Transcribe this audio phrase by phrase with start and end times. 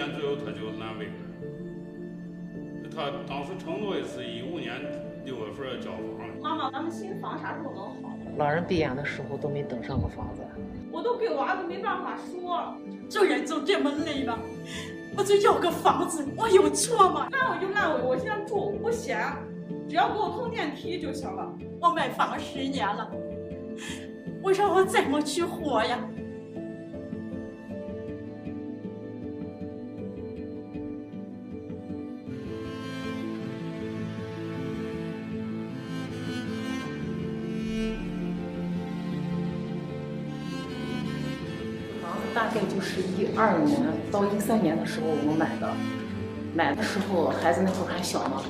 [0.00, 1.12] 年左右他就南北了。
[2.90, 4.80] 他当时承诺的是一五年
[5.26, 6.00] 六月份交房。
[6.40, 8.16] 妈妈，咱们新房啥时候能好？
[8.38, 10.42] 老人闭眼的时候都没等上个房子。
[10.90, 12.74] 我都给娃子没办法说，
[13.10, 14.38] 这人就这么累了，
[15.16, 17.28] 我就要个房子，我有错吗？
[17.30, 19.32] 烂尾就烂尾，我现在住不嫌，
[19.88, 21.54] 只要给我通电梯就行了。
[21.80, 23.08] 我买房十年了，
[24.42, 25.98] 我让我怎么去活呀？
[42.90, 43.80] 是一二年
[44.10, 45.72] 到一三年的时候我们买的，
[46.52, 48.42] 买的时候孩子那会儿还小嘛，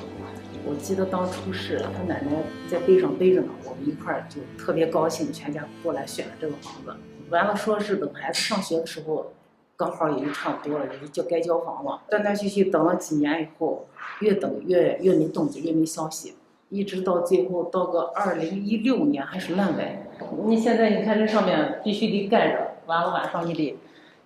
[0.65, 2.31] 我记得当初是他奶奶
[2.67, 6.91] 在背上背着呢，我们一块儿就特别高兴，全家过来选了这个房子。
[7.29, 9.31] 完了说是等孩子上学的时候，
[9.77, 12.01] 刚好也就差不多了，也就该交房了。
[12.09, 13.85] 断断续续等了几年以后，
[14.21, 16.33] 越等越越没动静，越没消息，
[16.69, 19.99] 一直到最后到个二零一六年还是烂尾。
[20.47, 22.71] 你现在你看这上面必须得盖着。
[22.87, 23.77] 完了晚上你得，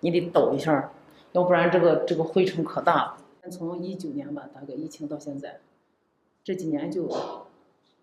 [0.06, 0.92] 你得抖一下，
[1.31, 3.17] 要不然这个这个灰尘可大了。
[3.50, 5.61] 从一九年吧，大概疫情到现在，
[6.44, 7.09] 这几年就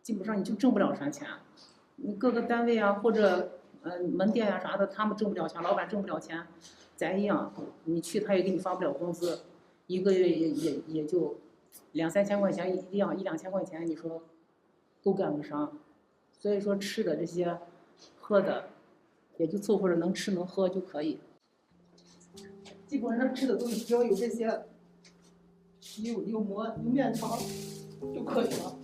[0.03, 1.29] 基本上你就挣不了啥钱。
[1.95, 6.45] 你各个单位啊，或者嗯、呃、门店、啊、啥的，他们挣不了钱，老板挣不了钱，
[6.97, 9.43] 咱一样，你去他也给你发不了工资，
[9.87, 11.37] 一个月也也也就
[11.93, 14.23] 两三千块钱一两一两千块钱，你说
[15.05, 15.71] 够干个啥？
[16.33, 17.59] 所以说吃的这些，
[18.19, 18.71] 喝的。
[19.39, 21.19] 也就凑合着能吃能喝就可以。
[22.93, 24.45] 基本上吃的东西只要有这些，
[26.03, 27.39] 有有馍有面条
[28.15, 28.79] 就可以了。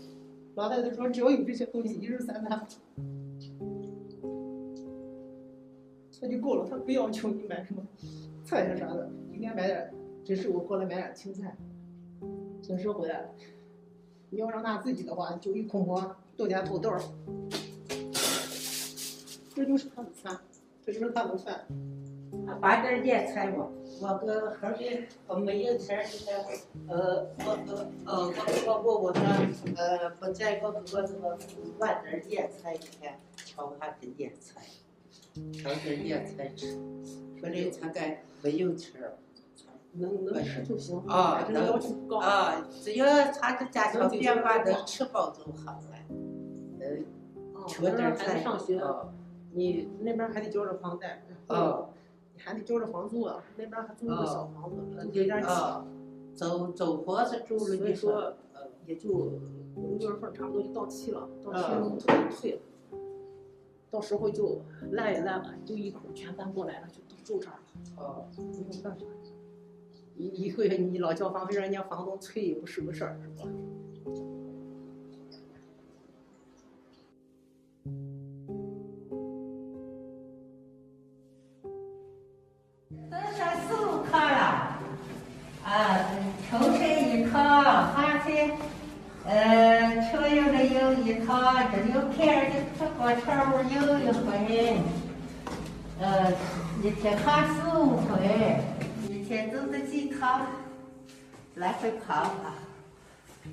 [0.55, 2.67] 老太太说只要有这些东西，一日三餐，
[6.23, 6.67] 那就够了。
[6.71, 7.87] 她不要求你买什么
[8.47, 9.93] 菜呀啥的，一天买点，
[10.25, 11.55] 只是我过来买点青菜。
[12.63, 13.29] 平时回来了，
[14.31, 16.91] 你要让她自己的话，就一口馍豆角土豆。
[19.55, 20.41] 这就是他的餐，
[20.83, 21.67] 这就是他的饭。
[22.61, 23.69] 把点点菜嘛，
[24.01, 26.05] 我个后边我没有钱，
[26.89, 28.33] 呃，我我呃
[28.67, 29.23] 我我我说
[29.77, 31.37] 呃不在我我这个
[31.79, 34.63] 晚点点菜，你看炒下点点菜，
[35.53, 36.79] 炒点点菜吃，
[37.43, 39.19] 我这餐盖没有钱儿，
[39.93, 40.99] 能能吃就行。
[41.07, 41.73] 啊，能
[42.21, 45.99] 啊，只要他的家庭变化能吃饱就好了。
[46.81, 49.09] 呃，缺点菜啊。
[49.51, 51.87] 你那边还得交着房贷，啊，
[52.39, 53.43] 你还得交着房租啊。
[53.57, 54.81] 那边还租个小房子，
[55.13, 55.49] 有点挤。
[56.37, 58.13] 走走房子住了，所以说，
[58.55, 62.61] 呃，也就五月份差不多就到期了，到期了就退了。
[63.91, 64.61] 到时候就
[64.93, 67.61] 烂也烂了，就一口全搬过来了，就都住这儿了。
[67.97, 69.05] 哦，没有办法，
[70.15, 73.51] 一一个月你老交房费，让人家房东催也不是个事儿，是吧？
[93.09, 94.77] 的这锅炒有一回，
[95.99, 96.31] 呃，
[96.83, 98.61] 一天花四五回，
[99.09, 100.47] 一天走的几趟，
[101.55, 102.53] 来回跑跑，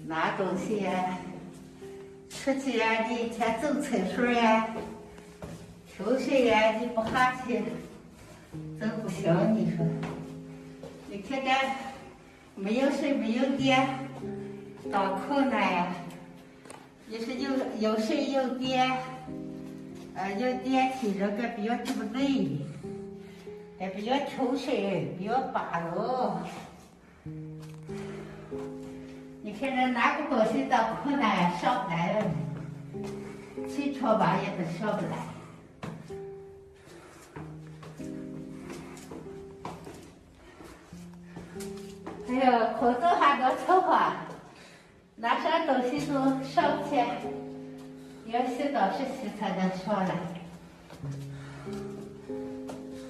[0.08, 1.18] 拿东西呀，
[2.30, 4.68] 出去呀，你一天走厕所呀，
[5.96, 7.64] 抽水呀，你不下去，
[8.78, 9.86] 真不行，你说，
[11.10, 11.58] 你天天
[12.56, 13.88] 没有水没有电，
[14.92, 15.88] 多困难呀！
[17.08, 18.92] 你是有有水有电，
[20.16, 22.58] 呃，有电梯这个不要这么累，
[23.78, 26.32] 还不要抽水，不要扒路。
[29.42, 32.26] 你看这拿个东西到困难上不来了，
[33.68, 35.18] 起床吧也都上不来。
[42.30, 44.26] 哎呀，口罩还能抽啊！
[45.18, 46.14] 拿啥东西都
[46.44, 46.96] 上不去，
[48.26, 50.16] 要洗澡是洗才能上来，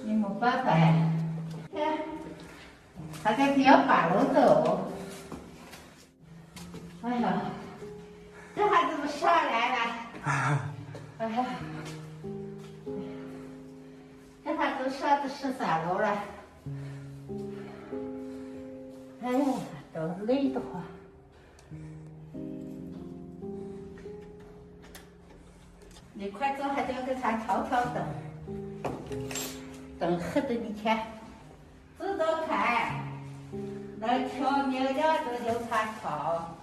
[0.04, 0.94] 你没办法呀。
[1.72, 1.98] 看，
[3.24, 4.92] 他在比较把路走。
[7.02, 7.42] 哎呀，
[8.54, 9.78] 这还怎么上来了？
[11.18, 11.46] 哎呀，
[14.44, 16.22] 这还都上到十三楼了。
[19.22, 19.44] 哎呀，
[19.94, 20.82] 都累得慌。
[26.18, 28.02] 你快走，还得给他调调灯，
[29.98, 31.08] 灯黑的你看，
[31.98, 33.04] 走走看。
[34.00, 36.56] 那跳你俩这就怕跳，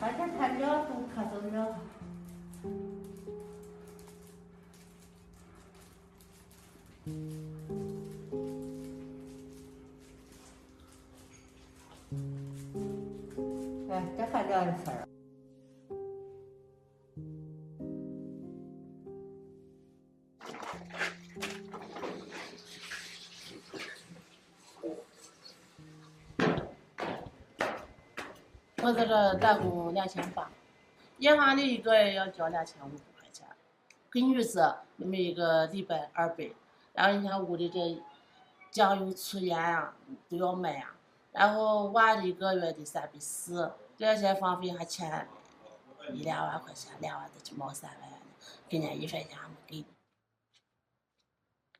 [0.00, 1.66] 反正他两动他都要。
[13.88, 15.06] 哎，这还两事儿。
[28.86, 30.48] 我在这打工两千八，
[31.18, 33.44] 银行里一个月要交两千五百块钱，
[34.12, 36.52] 给女子每个礼拜二百，
[36.92, 38.00] 然后你看屋里这
[38.70, 39.92] 酱油醋盐啊
[40.28, 40.94] 都要买啊，
[41.32, 45.26] 然后娃一个月的三百四，这些房费还欠
[46.12, 48.10] 一两万块钱，两万多就毛三万，
[48.68, 49.84] 今年一分钱还没给。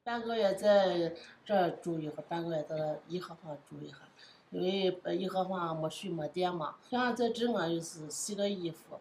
[0.03, 1.15] 半个月在
[1.45, 4.09] 这住一会，半个月在一号房住一会儿。
[4.59, 4.63] 因
[5.05, 8.99] 为一盒房没水没电嘛，像在这我就是洗个衣服，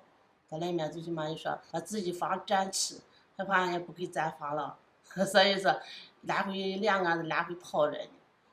[0.48, 3.02] 在里面最起码就说把自己房占起，
[3.38, 4.78] 害怕人家不给咱房了，
[5.32, 5.80] 所以说
[6.24, 8.10] 来回两个人来回跑着呢，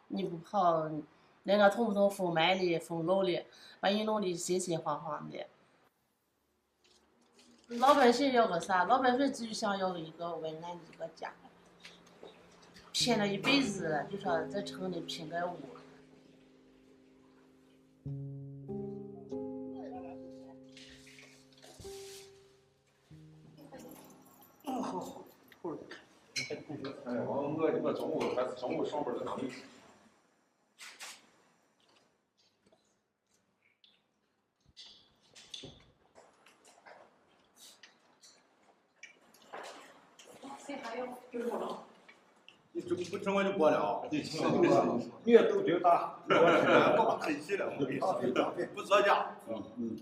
[0.09, 0.85] 你不跑，
[1.43, 3.47] 人家通不通风埋的风漏的，
[3.81, 5.45] 把你弄得心心慌慌的。
[7.79, 8.85] 老百姓要个啥？
[8.85, 11.33] 老百姓就想要一个温暖的一个家，
[12.93, 15.57] 拼了一辈子，就说在城里拼个屋。
[18.05, 18.09] 哎，
[27.21, 29.53] 我我我中午还中午上班的当力。
[40.59, 41.07] 谁还有？
[41.31, 41.87] 就是我了。
[43.23, 44.03] 你这不整我就过了。
[45.25, 47.73] 你也都挺大，我客气了，
[48.75, 49.37] 不作假。
[49.49, 49.97] 嗯嗯。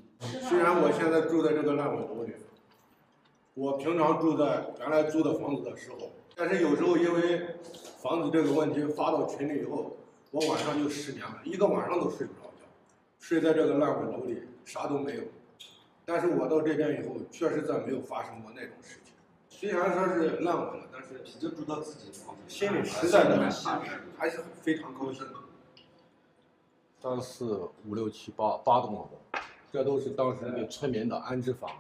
[0.49, 2.33] 虽然我现在住在这个烂尾楼里，
[3.55, 7.57] 我平常住在原来租的房子的时候，但是有时候因为
[7.99, 9.97] 房子这个问题发到群里以后，
[10.31, 12.65] 我晚上就失眠了，一个晚上都睡不着觉，
[13.19, 15.23] 睡在这个烂尾楼里啥都没有。
[16.07, 19.10] 但是我到这边以后，确实再没有发生过那种事情。
[19.61, 23.37] 虽然说是烂尾了，但是已经住到自己的房子，心里实在的
[24.17, 25.23] 还是非常高兴。
[26.99, 29.11] 三四五六七八八栋楼，
[29.71, 31.71] 这都是当时给村民的安置房，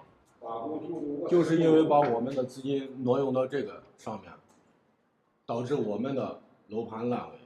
[1.30, 4.30] 就是因为把我们的资金挪用到这个上面，
[5.46, 6.38] 导致我们的
[6.68, 7.38] 楼盘烂尾。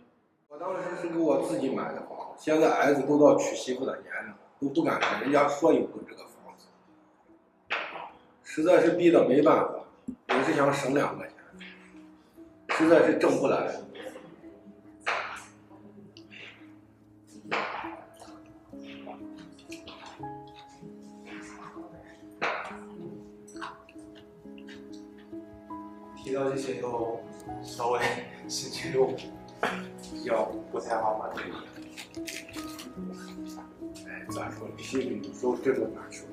[0.48, 6.66] 我当时是给我自己买的房，现在儿子都到娶媳妇的年龄，都不敢跟人家说有个这个房子，
[8.42, 9.74] 实在是逼得没办法。
[10.36, 11.36] 也是想省两块钱，
[12.76, 13.72] 实在是挣不来。
[26.16, 27.20] 提到这些都
[27.62, 28.00] 稍微
[28.48, 31.31] 心情就比较不太好吧？
[34.08, 34.66] 哎，咋说？
[34.78, 36.25] 心里有时候真的难受。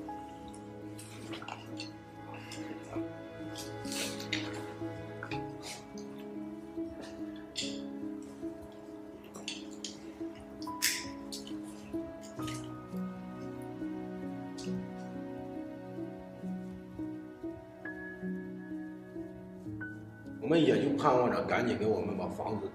[21.52, 22.66] 赶紧给我们把房子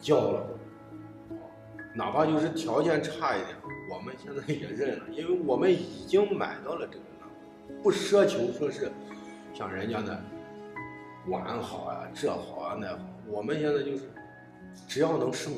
[0.00, 0.46] 交了，
[1.94, 3.54] 哪怕就是条件差一点，
[3.92, 8.90] 我们现在也认了，因为我们已经买到了这个了，不奢求说是
[9.52, 10.18] 像人家那
[11.30, 14.08] 碗好啊，这好啊那好，我们现在就是
[14.88, 15.52] 只要能生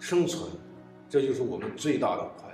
[0.00, 0.50] 生存，
[1.10, 2.47] 这就是我们最大的快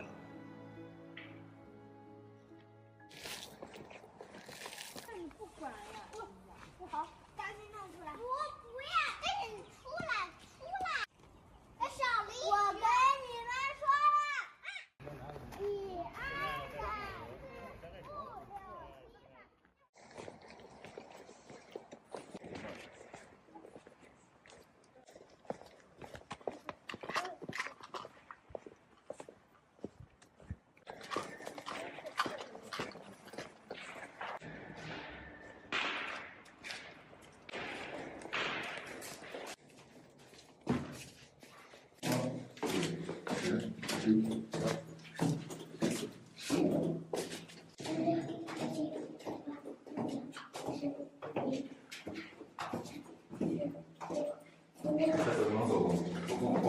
[56.41, 56.67] 我我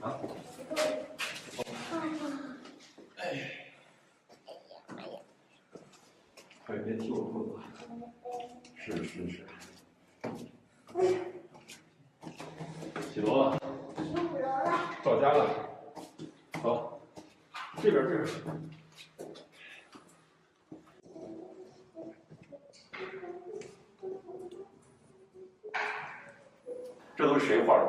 [0.00, 0.06] 我哎
[3.20, 3.40] 哎呀
[4.88, 5.08] 哎呀
[6.64, 7.62] 快别替我负了
[8.76, 9.44] 是是是
[13.12, 13.58] 起楼了
[15.02, 15.46] 到家了
[16.62, 17.00] 走
[17.82, 18.26] 这边这边
[27.16, 27.79] 这都是谁画的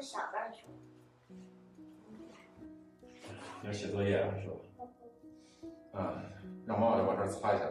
[0.00, 0.56] 小班的。
[3.62, 4.54] 要写作业了是吧？
[5.92, 6.22] 嗯，
[6.66, 7.70] 让妈妈来把这擦一下。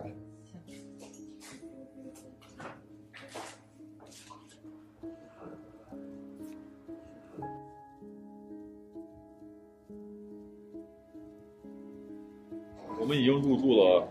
[12.99, 14.07] 我们已经入住了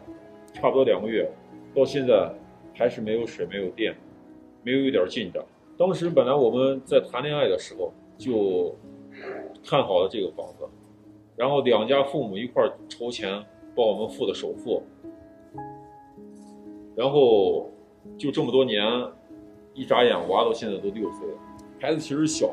[0.55, 1.31] 差不多两个月，
[1.73, 2.35] 到现在
[2.75, 3.95] 还是没有水、没有电，
[4.65, 5.45] 没有一点进展。
[5.79, 8.75] 当时本来我们在谈恋爱的时候就
[9.65, 10.69] 看好了这个房子，
[11.37, 13.43] 然后两家父母一块儿筹钱
[13.75, 14.83] 帮我们付的首付，
[16.95, 17.71] 然后
[18.19, 18.83] 就这么多年，
[19.73, 21.39] 一眨眼娃到现在都六岁了，
[21.81, 22.51] 孩子其实小，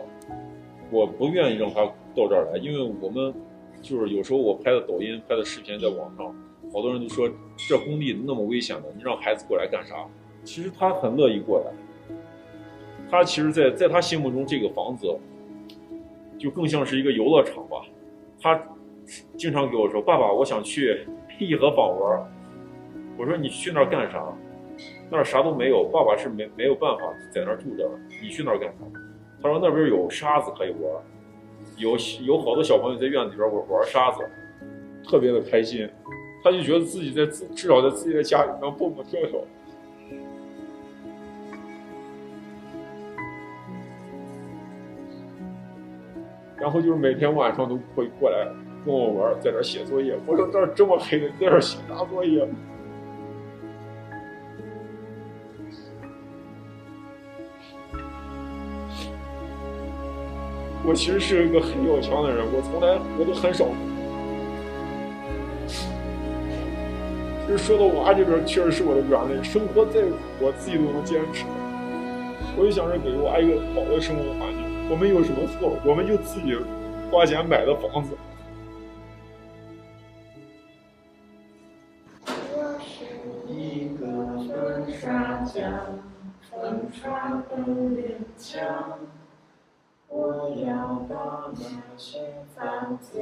[0.92, 1.84] 我不愿意让他
[2.16, 3.34] 到这儿来，因为我们。
[3.82, 6.36] 就是有时候我拍的抖音、拍的视频在网上，
[6.74, 7.30] 好多人都说
[7.70, 10.08] 这工地那么危险的，你让孩子过来干啥？
[10.44, 11.72] 其实他很乐意过来。
[13.08, 15.16] 他其实在，在在他心目中，这个房子
[16.46, 17.78] 就更像是一个游乐场吧。
[18.40, 18.62] 他
[19.36, 21.04] 经常给我说：“爸爸，我想去
[21.40, 22.32] 颐和坊玩。”
[23.18, 24.24] 我说：“你去那儿干啥？
[25.10, 25.86] 那儿啥都没有。
[25.86, 27.90] 爸爸是没没有办法在那儿住着。
[28.22, 28.86] 你去那儿干啥？”
[29.42, 31.04] 他说：“那边有沙子可以玩。”
[31.78, 34.20] 有有好多小朋友在院子里边玩玩沙子，
[35.04, 35.90] 特别的开心，
[36.44, 39.40] 他就觉得自己在自至少在自己的家里能蹦蹦跳跳。
[46.66, 48.48] 然后就是每天晚上都会过来
[48.84, 50.18] 跟我玩，在这写作业。
[50.26, 52.44] 我说这儿这么黑的，在这写啥作业？
[60.84, 63.68] 我其实是一个很要强的人，我从来我都很少。
[67.46, 69.44] 其实说到娃这边，确实是我的软肋。
[69.44, 71.46] 生活再苦，我自己都能坚持。
[72.58, 74.55] 我就想着给我娃一个好的生活环境。
[74.88, 75.78] 我们有什么错？
[75.84, 76.56] 我们就自己
[77.12, 78.16] 花钱买的房子。
[82.28, 83.04] 我是
[83.52, 84.06] 一个
[84.48, 86.00] 粉刷匠，
[86.52, 87.58] 粉刷的
[87.96, 88.98] 脸颊。
[90.08, 92.20] 我要把那些
[92.56, 93.20] 房子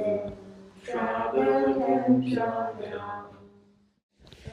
[0.82, 1.40] 刷得
[1.80, 2.44] 很漂
[2.78, 3.26] 亮，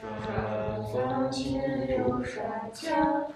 [0.92, 2.42] 房前有刷
[2.72, 3.26] 墙，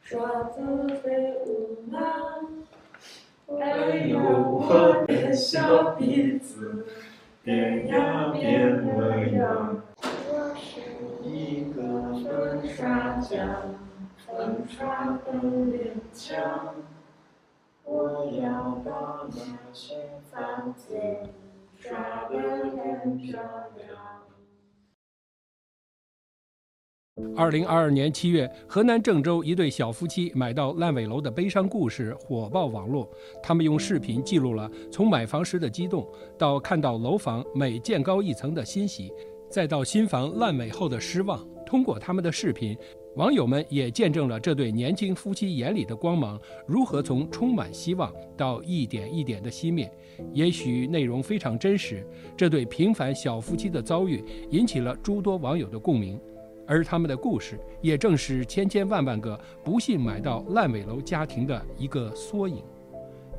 [0.00, 0.60] 刷子
[1.02, 2.00] 飞舞吗？
[3.46, 6.86] 还有我的小鼻子
[7.42, 9.82] 变呀变了样。
[10.02, 10.80] 我是
[11.22, 13.74] 一个粉刷匠，
[14.26, 15.32] 粉刷的
[15.70, 16.72] 脸颊。
[17.84, 19.94] 我要把那些
[20.30, 20.96] 房子
[21.78, 22.38] 刷得
[22.70, 23.42] 很漂
[23.76, 24.13] 亮。
[27.36, 33.08] 二零二二年七月，河南郑州一对小夫妻买到烂尾楼的悲伤故事火爆网络。
[33.40, 36.04] 他们用视频记录了从买房时的激动，
[36.36, 39.12] 到看到楼房每建高一层的欣喜，
[39.48, 41.46] 再到新房烂尾后的失望。
[41.64, 42.76] 通过他们的视频，
[43.14, 49.88] 网友们也见证了这对年轻夫妻眼里的光芒如何从充满希望到一点一点的熄灭。
[50.32, 52.04] 也许内容非常真实，
[52.36, 56.20] 这对平凡小夫妻的遭遇引起了诸多网友的共鸣，
[56.66, 62.62] 而他们的故事也正是千千万万个不幸买到烂尾楼家庭的一个缩影。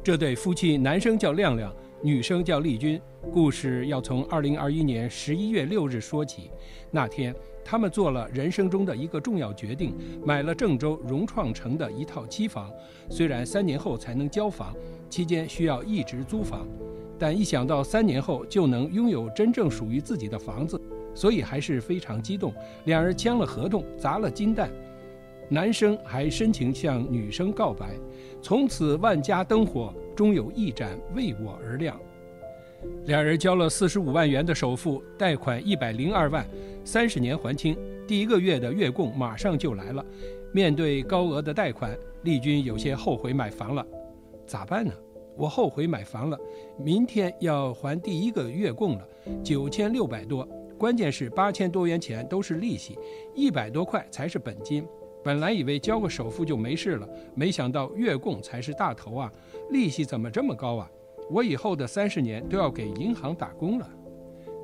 [0.03, 3.01] 这对夫妻，男生叫亮亮，女生叫丽君。
[3.31, 6.51] 故事要从二零二一年十一月六日说起，
[6.91, 7.35] 那天。
[7.67, 12.71] 他们做了人生中的一个重要决定，买了郑州融创城的一套期房。
[13.09, 14.71] 虽然三年后才能交房，
[15.09, 16.67] 期间需要一直租房，
[17.17, 20.79] 但一想到三年后就能拥有真正属于自己的房子，
[21.15, 22.53] 所以还是非常激动。
[22.83, 24.69] 两人签了合同，砸了金蛋，
[25.49, 27.95] 男生还深情向女生告白
[28.43, 31.99] ：“从此万家灯火，终有一盏为我而亮。”
[33.05, 36.45] 两人交了四十五万元的首付，贷款一百零二万。
[36.83, 37.75] 三十年还清，
[38.07, 40.05] 第一个月的月供马上就来了。
[40.51, 43.83] 面对高额的贷款，丽君有些后悔买房了。
[44.45, 44.93] 咋办呢？
[45.35, 46.39] 我后悔买房了，
[46.77, 49.07] 明天要还第一个月供了，
[49.43, 50.47] 九千六百多。
[50.77, 52.97] 关键是八千多元钱都是利息，
[53.33, 54.85] 一百多块才是本金。
[55.23, 59.33] 本来以为交个首付就没事了，没想到月供才是大头啊！
[59.71, 60.91] 利息怎么这么高啊？
[61.31, 63.89] 我以后的三十年都要给银行打工了。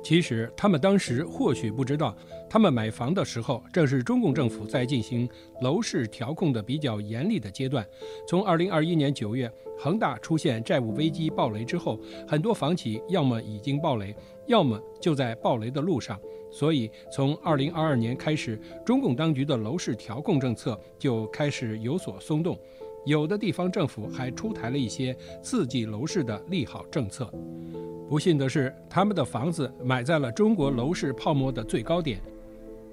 [0.04, 2.16] 其实他们当时或许不知道，
[2.52, 5.26] 他们买房的时候正是中共政府在进行
[5.62, 7.82] 楼市调控的比较严厉的阶段。
[8.28, 14.14] 从2021年9月恒大出现债务危机暴雷之后，很多房企要么已经暴雷，
[14.48, 16.20] 要么就在暴雷的路上。
[16.50, 22.58] 所以从2022年开始，中共当局的楼市调控政策就开始有所松动，
[23.06, 27.32] 有的地方政府还出台了一些刺激楼市的利好政策。
[28.10, 32.20] 不幸的是，他们的房子买在了中国楼市泡沫的最高点，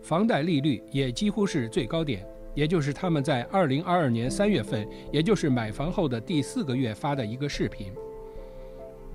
[0.02, 2.26] 房贷利率也几乎是最高点。
[2.56, 7.94] 也就是他们在二零二二年三月份，也就是买房后的第四个月发的一个视频。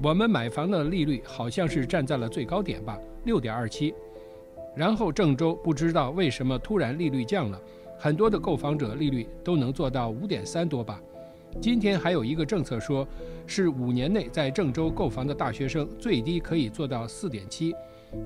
[0.02, 3.92] 我们买房的利率好像是站在了最高点吧，六点二七。
[4.74, 7.60] 然后郑州不知道为什么突然利率降了，
[7.98, 10.98] 很多的购房者利率都能做到五点三多吧。
[11.60, 13.06] 今天还有一个政策说，
[13.46, 17.74] 是五年内在郑州购房的大学生最低可以做到四点七。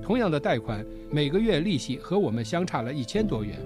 [0.01, 3.57] 同样的贷款，每个月利息和我们相差了一千多元，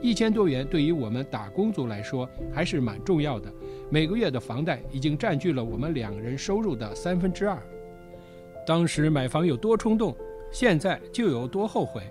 [0.00, 3.52] 一千多元对于我们打工族来说还是蛮重要的。
[3.90, 7.62] 每个月的房贷已经占据了我们两人收入的三分之二。
[8.66, 10.16] 当时买房有多冲动，
[10.50, 12.02] 现在就有多后悔。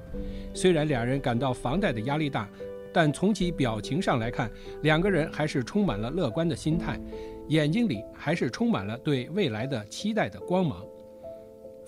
[0.53, 2.49] 虽然两人感到房贷的压力大。
[2.93, 4.51] 但从其表情上来看，
[4.81, 6.99] 两个人还是充满了乐观的心态，
[7.47, 10.83] 眼睛里还是充满了对未来的期待的光芒。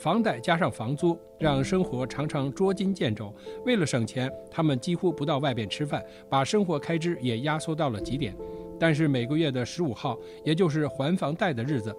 [0.04, 3.34] 房贷加上房租，让生活常常捉襟见肘。
[3.66, 8.36] 为了省钱，他们几乎不到外边吃饭，把生活开支也压缩到了极点。
[8.78, 11.96] 但是每个月的十五号，也就是还房贷的日子，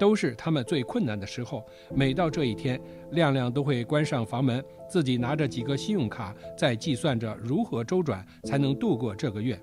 [0.00, 1.64] 都是他们最困难的时候。
[1.94, 2.80] 每到这一天，
[3.12, 9.56] 亮亮都会关上房门，自己拿着几个信用卡，在计算着如何周转才能度过这个月。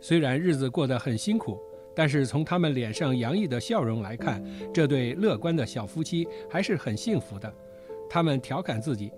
[0.00, 1.58] 虽然日子过得很辛苦，
[1.96, 7.50] 但是从他们脸上洋溢的笑容来看，这对乐观的小夫妻还是很幸福的。
[8.06, 9.10] 他们调侃自己：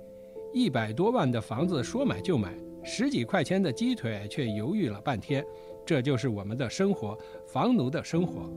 [0.52, 5.44] 一百多万的房子说买就买，十几块钱的鸡腿却犹豫了半天。
[5.84, 8.48] 这就是我们的生活，房奴的生活。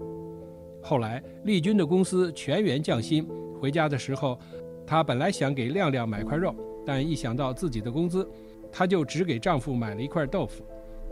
[0.83, 3.27] 后来，丽君的公司全员降薪。
[3.59, 4.37] 回家的时候，
[4.85, 6.53] 她本来想给亮亮买块肉，
[6.85, 8.29] 但一想到自己的工资，
[8.71, 10.63] 她就只给丈夫买了一块豆腐。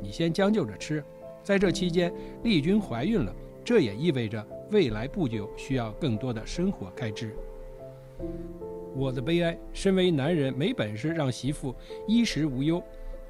[0.02, 1.04] 你先将就着吃。
[1.50, 3.36] 在这期间，丽君怀孕了，
[3.66, 7.36] 这也意味着未来不久需要更多的生活开支。
[8.96, 11.74] 我的悲哀，身为男人，没本事让媳妇
[12.08, 12.80] 衣食无忧；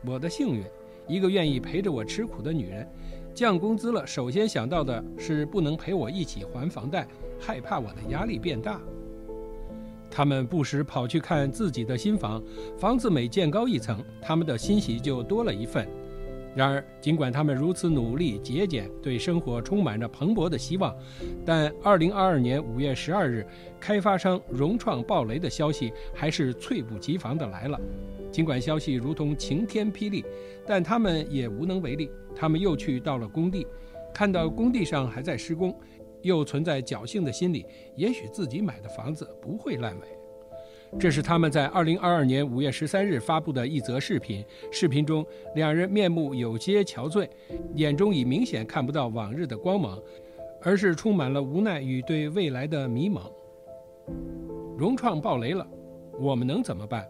[0.05, 0.65] 我的幸运，
[1.07, 2.85] 一个愿意陪着我吃苦的女人。
[3.33, 7.07] 降工资了，首先想到的是不能陪我一起还房贷，
[7.39, 8.81] 害怕我的压力变大。
[10.11, 12.43] 他们不时跑去看自己的新房，
[12.77, 15.87] 房子每建高一层，他们的欣喜就多了一份。
[16.55, 20.95] 然而，尽管他们如此努力节俭，对生活充满着蓬勃的希望，
[21.45, 23.47] 但2022年5月12日，
[23.79, 27.79] 开发商融创暴雷的消息还是猝不及防地来了。
[28.31, 30.25] 尽管消息如同晴天霹雳，
[30.65, 32.09] 但他们也无能为力。
[32.35, 33.65] 他们又去到了工地，
[34.13, 35.77] 看到工地上还在施工，
[36.21, 40.18] 又存在侥幸的心理，也许自己买的房子不会烂尾。
[40.97, 44.43] 这是他们在2022年5月13日发布的一则视频。
[44.71, 45.25] 视频中，
[45.55, 47.27] 两人面目有些憔悴，
[47.75, 50.01] 眼中已明显看不到往日的光芒，
[50.61, 53.21] 而是充满了无奈与对未来的迷茫。
[54.77, 55.65] 融创暴雷了，
[56.19, 57.07] 我们能怎么办？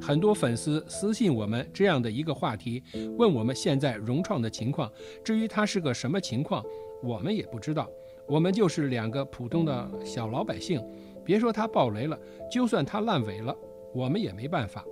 [0.00, 2.82] 很多粉丝私信我们这样的一个话题，
[3.16, 4.90] 问我们现在融创的情况。
[5.22, 6.62] 至于它是个什么情况，
[7.02, 7.88] 我们也不知道。
[8.26, 10.80] 我们就是两个普通的小老百姓，
[11.24, 12.18] 别说它爆雷了，
[12.50, 13.56] 就算它烂尾了，
[13.94, 14.84] 我们也没办法。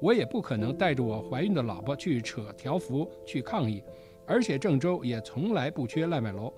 [0.00, 3.82] 我也不可能带着我怀孕的老婆去扯条幅去抗议。
[4.24, 6.52] 而且郑州也从来不缺烂尾楼，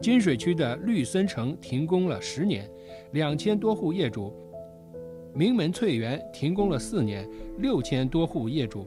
[0.00, 2.68] 金水区的绿森城停工了十年，
[3.12, 4.32] 两千多户业主。
[5.32, 8.86] 名门翠园停工了四年，六千多户业主；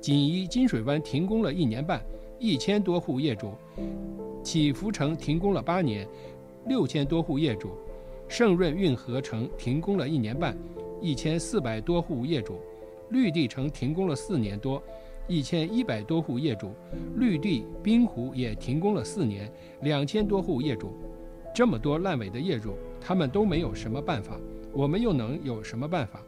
[0.00, 2.02] 锦衣金水湾停工了一年半，
[2.38, 3.48] 一千多户业主；
[4.42, 6.08] 启福城停工了八年，
[6.66, 7.68] 六千多户业主；
[8.28, 10.56] 盛润运河城停工了一年半，
[11.00, 12.54] 一千四百多户业主；
[13.10, 14.82] 绿地城停工了四年多，
[15.26, 16.68] 一千一百多户业主；
[17.16, 20.92] 绿地滨湖也停工了四年，两千多户业主。
[21.54, 24.38] 这么多烂尾的业主，他们都没有什么办法。
[24.72, 26.22] 我们又能有什么办法？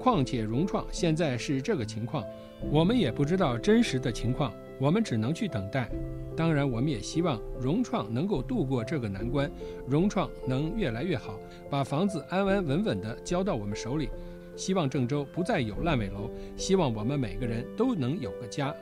[0.00, 2.24] 况且融创现在是这个情况，
[2.72, 5.88] 我们也不知道真实的情况，我们只能去等待。
[6.36, 9.50] 当然，我们也希望融创能够度过这个难关，
[9.86, 11.38] 融创能越来越好，
[11.70, 14.08] 把房子安安稳稳地交到我们手里。
[14.56, 18.74] 希望郑州不再有烂尾楼，希望我们每个人都能有个家。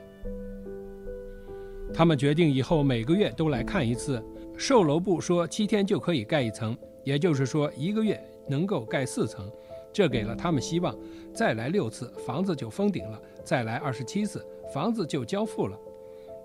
[1.93, 4.23] 他们决定以后每个月都来看一次，
[4.57, 8.21] 售楼部说七天就可以盖一层，也就是说一个月。
[8.47, 9.49] 能够盖四层，
[9.93, 10.93] 这给了他们希望。
[11.31, 15.77] 再来六次，房子就封顶了；再来二十七次，房子就交付了。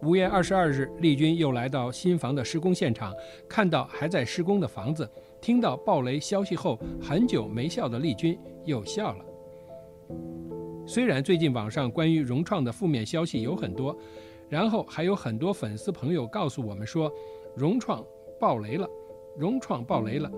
[0.03, 3.15] 五月二十二日，丽君又来到新房的施工现场，
[3.49, 5.09] 看到还在施工的房子，
[5.41, 9.25] 听到暴雷消息后，很久没笑的丽君又笑了。
[10.87, 13.97] 虽然最近网上关于融创的负面消息有很多，
[14.49, 17.11] 然后还有很多粉丝朋友告诉我们说，
[17.55, 18.05] 融创
[18.39, 18.87] 暴雷了，
[19.37, 20.31] 融创暴雷了。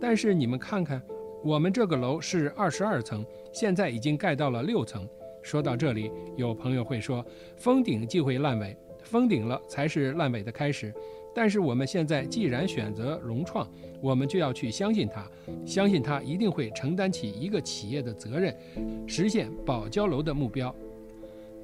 [0.00, 1.02] 但是你们看看，
[1.42, 5.08] 我们这个楼是二十二层，现在已经盖到了六层。
[5.42, 7.24] 说到这里，有朋友会说，
[7.56, 8.76] 封顶即会烂尾。
[9.04, 10.92] 封顶了才是烂尾的开始，
[11.34, 13.66] 但是我们现在既然选择融创，
[14.02, 15.26] 我们就要去相信它，
[15.64, 18.54] 相信它一定会承担起一个企业的责任，
[19.06, 20.74] 实现保交楼的目标。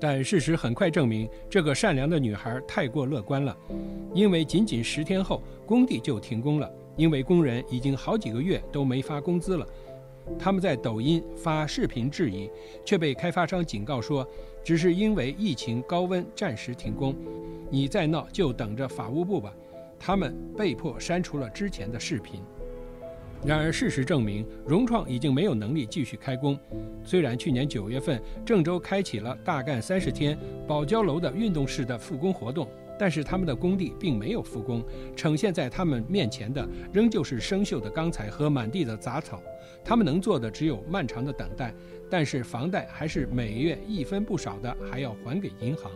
[0.01, 3.55] 但事实很快证明，这个善良的女孩太过乐观了，
[4.15, 9.67] 因为仅仅十天后工地就停工了，因为工人已经好几个月都没发工资了。
[10.39, 12.51] 他们在抖音发视频质疑，
[12.85, 14.27] 却被开发商警告说，
[14.63, 17.15] 只是因为疫情高温暂时停工。
[17.71, 19.53] 你再闹就等着法务部吧。
[19.99, 22.41] 他们被迫删除了之前的视频。
[23.45, 26.59] 然而事实证明，融创已经没有能力继续开工。
[27.05, 32.67] 虽然去年九月份郑州开启了大干三十天保交楼的运动式的复工活动。
[32.99, 34.85] 但是他们的工地并没有复工，
[35.17, 39.43] 呈现在他们面前的仍旧是生锈的钢材和满地的杂草。
[39.85, 41.75] 他们能做的只有漫长的等待，
[42.09, 45.91] 但是房贷还是每月一分不少的还要还给银行。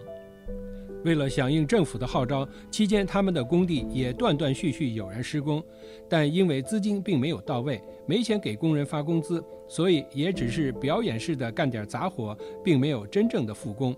[1.05, 5.63] 为了响应政府的号召，期间他们的工地也断断续续有人施工，
[6.09, 13.97] 但因为资金并没有到位，没钱给工人发工资，所以也只是表演式的干点杂活，并没有真正的复工。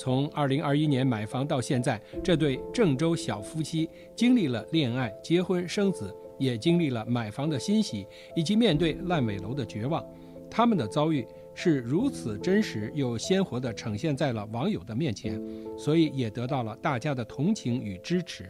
[0.00, 3.86] 从二零二一年买房到现在，这对郑州小夫妻
[4.16, 10.02] 经历了恋爱、结婚、生子，也经历了买房的欣喜，以及面对烂尾楼的绝望。
[10.50, 15.38] 他们的遭遇是如此真实又鲜活地呈现在了网友的面前，
[15.76, 18.46] 所以也得到了大家的同情与支持。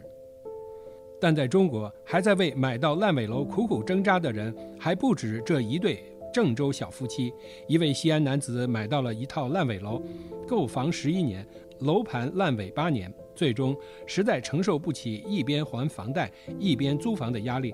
[1.19, 6.01] 但在中国，还在为买到烂尾楼苦苦挣扎的人还不止这一对。
[6.33, 7.33] 郑州小夫妻，
[7.67, 10.01] 一位西安男子买到了一套烂尾楼，
[10.47, 11.45] 购房十一年，
[11.79, 17.73] 楼盘烂尾八年，最终实在承受不起一边还房贷一边租房的压力，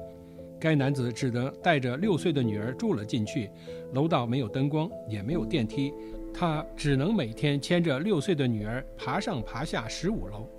[0.60, 3.50] 该男子只得带着六岁的女儿住了进去。
[3.94, 5.94] 楼道没有灯光，也没有电梯，
[6.34, 10.50] 他只能每天牵着六岁的女儿爬上爬下十五楼。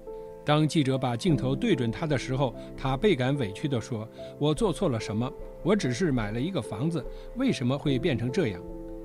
[0.49, 4.09] 当记者把镜头对准他的时候，他倍感委屈地说
[4.41, 5.31] ：“我做错了什么？
[5.63, 7.05] 我只是买了一个房子，
[7.37, 8.63] 为什么会变成这样？”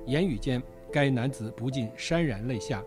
[0.08, 2.82] 言语间，该男子不禁潸然泪下。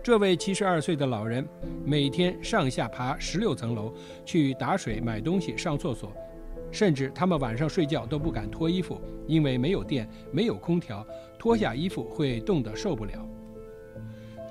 [0.00, 1.44] 这位七十二岁的老人
[1.84, 3.92] 每天上下爬十六层楼，
[4.24, 6.12] 去打水、买东西、上厕所，
[6.70, 11.04] 甚至他们晚上睡觉都不敢脱衣服，因为没有电、没有空调，
[11.36, 13.28] 脱下衣服会冻得受不了。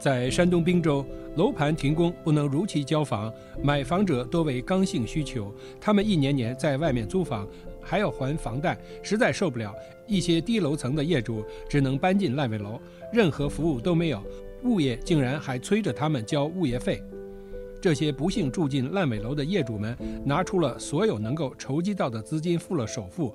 [0.06, 1.04] 在山东滨州，
[1.36, 7.48] 楼盘停工不能如期交房，买房者多为刚性需求，他们一年年在外面租房，
[7.82, 9.74] 还要还房贷，实在受不了。
[10.06, 12.80] 一些低楼层的业主只能搬进烂尾楼，
[13.12, 14.22] 任何服务都没有，
[14.64, 17.02] 物业竟然还催着他们交物业费。
[17.82, 23.34] 这些不幸住进烂尾楼的业主们，拿出了所有能够筹集到的资金付了首付，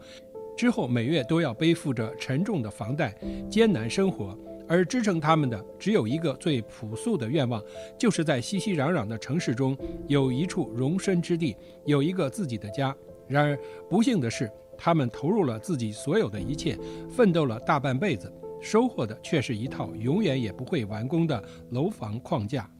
[0.56, 3.12] 之后每月都要背负着沉重的房贷，
[3.50, 4.38] 艰难生活。
[4.70, 7.60] 而支撑他们的只有一个最朴素的愿望，
[7.98, 12.94] 就是在熙熙攘攘的城市中有一处容身之地，有一个自己的家。
[13.26, 16.78] 然而不幸的是，他们投入了自己所有的一切，
[17.10, 22.70] 奋斗了大半辈子，收获的却是一套永远也不会完工的楼房框架。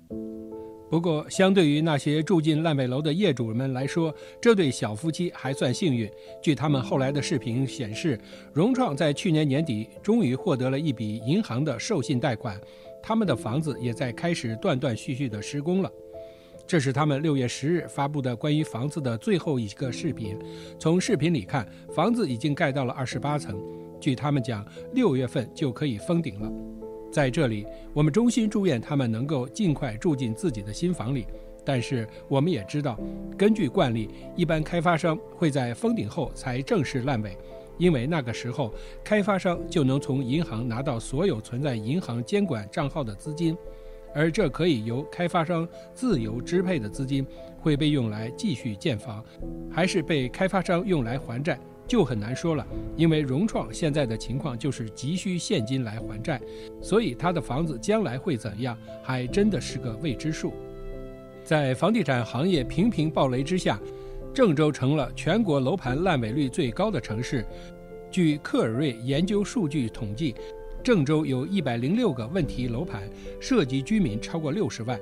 [0.90, 6.10] 不过，相对于那些住进烂尾楼的业主们来说，这对小夫妻还算幸运。
[6.42, 8.18] 据他们后来的视频显示，
[8.52, 12.60] 融创在去年年底终于获得了一笔银行的授信贷款，
[13.00, 15.88] 他们的房子也在开始断断续续的施工了。
[16.66, 20.36] 这是他们六月十日发布的关于房子的最后一个视频。
[20.76, 23.56] 从视频里看，房子已经盖到了二十八层，
[24.00, 26.79] 据他们讲，六月份就可以封顶了。
[27.10, 31.26] 在这里，我们衷心祝愿他们能够尽快住进自己的新房里。
[31.62, 32.98] 但是，我们也知道，
[33.36, 37.36] 根据惯例，一般开发商会在封顶后才正式烂尾，
[37.76, 38.72] 因为那个时候
[39.04, 43.54] 开发商就能从银行拿到所有存在银行监管账号的资金，
[44.14, 47.26] 而这可以由开发商自由支配的资金
[47.60, 49.22] 会被用来继续建房，
[49.70, 51.60] 还是被开发商用来还债。
[51.90, 52.64] 就很难说了，
[52.96, 56.40] 因为融创现在的情况就是急需现金来还债，
[56.80, 60.52] 所以他的房子将来会怎样，还真的是个未知数。
[61.42, 63.76] 在房地产行业频频暴雷之下，
[64.32, 67.44] 郑州成了全国楼盘烂尾率最高的城市。
[68.08, 70.36] 据克尔瑞研究数据统计，
[70.84, 73.02] 郑州有一百零六个问题楼盘，
[73.40, 74.96] 涉及居民超过六十万。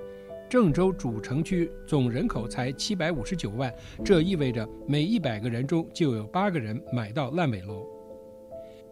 [0.49, 7.87] 郑州主城区总人口才七百五十九万，这意味着每一百个人中就有八个人买到烂尾楼。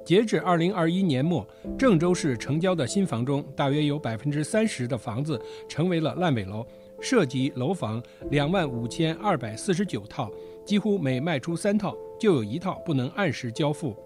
[0.04, 1.46] 截至二零二一年末，
[1.78, 6.64] 郑州市成交的新房中，大约有百分之三十的房子成为了烂尾楼，
[7.00, 10.30] 涉及楼房两万五千二百四十九套，
[10.62, 13.96] 几乎每卖出三套就有一套不能按时交付。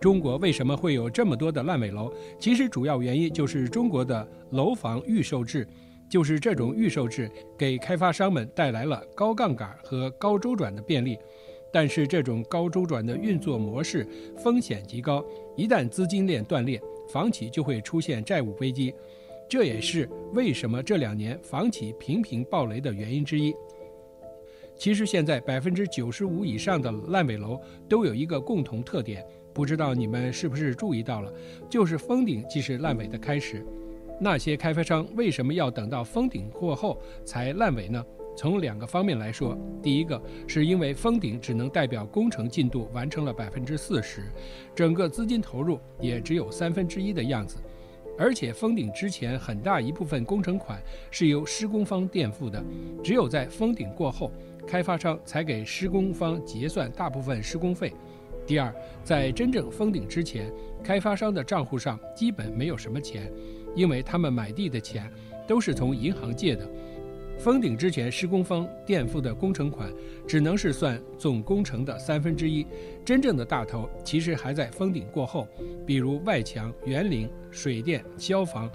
[0.00, 2.12] 中国为什么会有这么多的烂尾楼？
[2.38, 5.66] 其实主要原因就是中国的楼房预售制。
[6.08, 11.18] 就是这种预售制给开发商们带来了高杠杆和高周转的便利，
[11.72, 15.24] 但是这种高周转的运作模式风险极高，
[15.56, 18.94] 一旦资金链断裂，房企就会出现债务危机，
[19.48, 23.54] 这也是为什么这两年房企频频暴雷的原因之一。
[24.76, 31.32] 其实现在百分之九十五以上的烂尾楼都有一个共同特点，不知道你们是不是注意到了，
[31.68, 33.66] 就是封顶即是烂尾的开始。
[34.20, 38.04] 那些开发商为什么要等到封顶过后才烂尾呢？
[38.36, 44.22] 从两个方面来说，第一个是因为封顶只能代表工程进度完成了百分之四十，
[44.76, 47.56] 整个资金投入也只有三分之一的样子，
[48.16, 52.62] 而且封顶之前很大一部分工程款是由施工方垫付的，
[53.02, 54.30] 只有在封顶过后，
[54.64, 57.92] 开发商才给施工方结算大部分施工费。
[58.46, 60.48] 第二，在真正封顶之前，
[60.82, 63.30] 开发商的账户上基本没有什么钱。
[63.78, 65.08] 因为他们买地的钱
[65.46, 66.68] 都是从银行借的，
[67.38, 69.88] 封顶之前施工方垫付的工程款
[70.26, 72.66] 只能是算总工程的三分之一，
[73.04, 75.46] 真正的大头其实还在封顶过后，
[75.86, 78.68] 比如外墙、园林、水电、消防、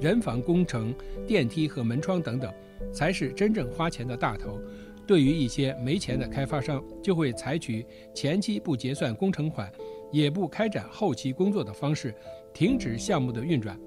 [0.00, 0.92] 人防工程、
[1.24, 2.52] 电梯和门窗等等，
[2.92, 4.58] 才是真正花钱的大头。
[5.06, 9.70] 对于一些没钱的开发商，就会采取前期不结算工程款，
[10.10, 12.12] 也不开展后期工作的方式，
[12.52, 13.78] 停止项目的运转。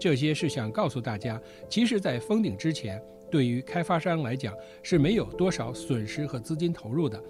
[0.00, 7.22] 这些是想告诉大家，其实，在封顶之前，对于开发商来讲是没有多少损失和资金投入的。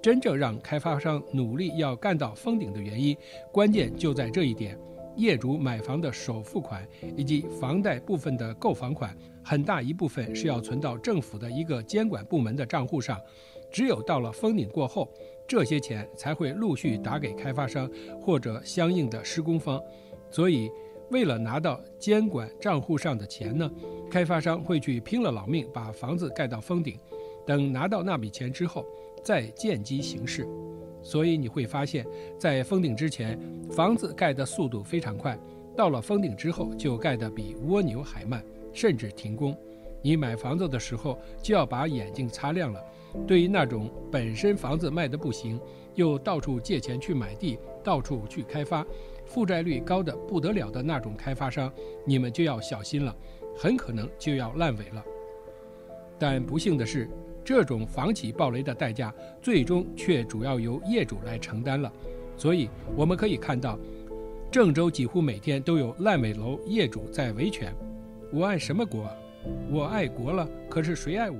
[0.00, 3.14] 真正让开发商努力要干到封顶的原因，
[3.52, 4.78] 关键就在这一点：
[5.16, 13.20] 业主买房的首付款以及房贷部分的购房款，很大一部分是要存到政府的一个监管部门的账户上。
[13.70, 15.08] 只有到了封顶过后，
[15.46, 19.78] 这些钱才会陆续打给开发商或者相应的施工方。
[20.30, 20.70] 所以，
[21.10, 23.70] 为了拿到监管账户上的钱呢，
[24.10, 26.98] 开发商会去拼了老命把房子盖到封顶，
[27.46, 28.84] 等拿到那笔钱之后，
[29.22, 30.48] 再见机行事。
[31.02, 32.06] 所以你会发现，
[32.38, 33.38] 在封顶之前，
[33.70, 35.36] 房子盖的速度非常快；
[35.76, 39.54] 到了封顶之后，就盖得比蜗牛还慢，甚至停工。
[40.00, 42.82] 你买房子的时候就要把眼睛擦亮了。
[43.26, 45.60] 对于那种本身房子卖得不行，
[45.94, 48.84] 又到处借钱去买地，到处去开发。
[49.24, 51.72] 负债率高的不得了的那种开发商，
[52.04, 53.14] 你们就要小心了，
[53.56, 55.04] 很可能就要烂尾了。
[56.18, 57.08] 但不幸的是，
[57.44, 61.92] 这种房企暴雷的代价，最终却主要由业主来承担了。
[62.36, 63.78] 所以我们可以看到，
[64.50, 67.74] 郑州几乎每天都有烂尾楼业主在维权。
[68.32, 69.08] 我爱什么国？
[69.70, 71.38] 我爱国了，可是谁爱我？